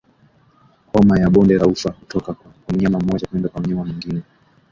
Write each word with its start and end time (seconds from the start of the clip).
Homa 0.93 1.19
ya 1.19 1.29
bonde 1.29 1.57
la 1.57 1.65
ufa 1.65 1.91
hutoka 1.99 2.33
kwa 2.33 2.51
mnyama 2.73 2.99
mmoja 2.99 3.27
kwenda 3.27 3.49
kwa 3.49 3.61
mnyama 3.61 3.83
mwingine 3.85 4.21